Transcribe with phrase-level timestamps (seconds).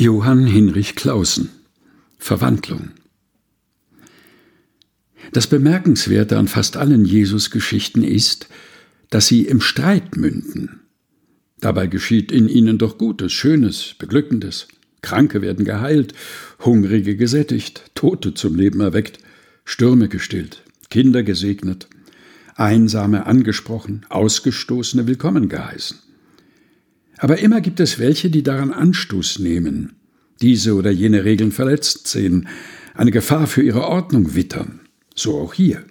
[0.00, 1.50] Johann Hinrich Clausen
[2.16, 2.92] Verwandlung
[5.34, 8.48] Das Bemerkenswerte an fast allen Jesus-Geschichten ist,
[9.10, 10.80] dass sie im Streit münden.
[11.60, 14.68] Dabei geschieht in ihnen doch Gutes, Schönes, Beglückendes.
[15.02, 16.14] Kranke werden geheilt,
[16.64, 19.18] Hungrige gesättigt, Tote zum Leben erweckt,
[19.66, 21.88] Stürme gestillt, Kinder gesegnet,
[22.54, 25.98] Einsame angesprochen, Ausgestoßene willkommen geheißen.
[27.20, 29.92] Aber immer gibt es welche, die daran Anstoß nehmen,
[30.40, 32.48] diese oder jene Regeln verletzt sehen,
[32.94, 34.80] eine Gefahr für ihre Ordnung wittern.
[35.14, 35.84] So auch hier.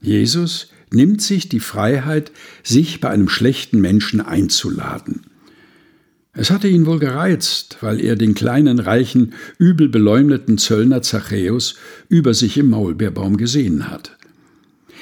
[0.00, 5.20] Jesus nimmt sich die Freiheit, sich bei einem schlechten Menschen einzuladen.
[6.32, 11.76] Es hatte ihn wohl gereizt, weil er den kleinen, reichen, übel beleumdeten Zöllner Zachäus
[12.08, 14.16] über sich im Maulbeerbaum gesehen hat.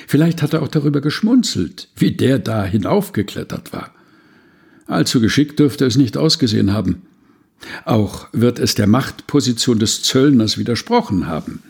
[0.08, 3.94] Vielleicht hat er auch darüber geschmunzelt, wie der da hinaufgeklettert war.
[4.90, 7.02] Allzu geschickt dürfte es nicht ausgesehen haben.
[7.84, 11.62] Auch wird es der Machtposition des Zöllners widersprochen haben.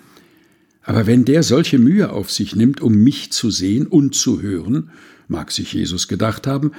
[0.82, 4.90] Aber wenn der solche Mühe auf sich nimmt, um mich zu sehen und zu hören,
[5.28, 6.72] mag sich Jesus gedacht haben,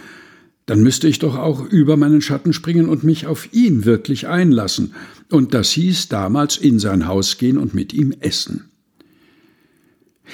[0.65, 4.93] dann müsste ich doch auch über meinen Schatten springen und mich auf ihn wirklich einlassen,
[5.29, 8.69] und das hieß damals in sein Haus gehen und mit ihm essen.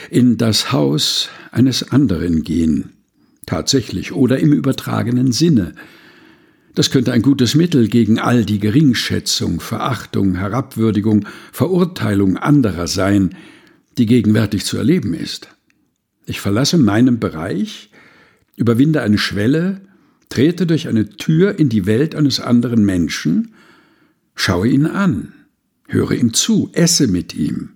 [0.10, 2.97] In das Haus eines anderen gehen,
[3.48, 5.74] tatsächlich oder im übertragenen Sinne,
[6.76, 13.34] das könnte ein gutes Mittel gegen all die Geringschätzung, Verachtung, Herabwürdigung, Verurteilung anderer sein,
[13.98, 15.48] die gegenwärtig zu erleben ist.
[16.28, 17.90] Ich verlasse meinen Bereich,
[18.56, 19.82] überwinde eine Schwelle,
[20.30, 23.56] trete durch eine Tür in die Welt eines anderen Menschen,
[24.36, 25.34] schaue ihn an,
[25.88, 27.70] höre ihm zu, esse mit ihm.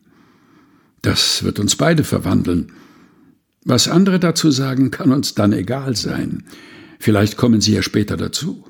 [1.02, 2.73] Das wird uns beide verwandeln.
[3.64, 6.44] Was andere dazu sagen, kann uns dann egal sein.
[7.00, 8.66] Vielleicht kommen sie ja später dazu.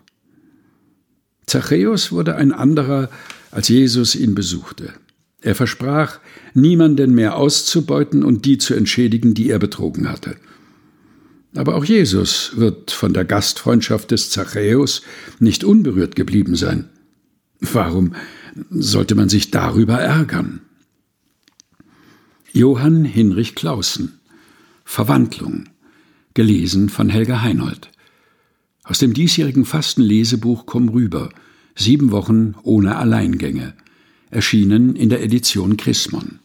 [1.46, 3.10] Zachäus wurde ein anderer,
[3.52, 4.94] als Jesus ihn besuchte.
[5.42, 6.20] Er versprach,
[6.54, 10.36] niemanden mehr auszubeuten und die zu entschädigen, die er betrogen hatte.
[11.56, 15.02] Aber auch Jesus wird von der Gastfreundschaft des Zachäus
[15.40, 16.90] nicht unberührt geblieben sein.
[17.60, 18.16] Warum
[18.70, 20.62] sollte man sich darüber ärgern?
[22.54, 24.21] Johann Hinrich Clausen
[24.92, 25.70] Verwandlung
[26.34, 27.90] gelesen von Helga Heinold
[28.84, 31.30] aus dem diesjährigen Fastenlesebuch Komm rüber,
[31.78, 33.74] sieben Wochen ohne Alleingänge,
[34.32, 36.40] erschienen in der Edition Chrismon.